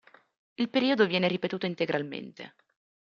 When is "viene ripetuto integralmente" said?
1.05-2.55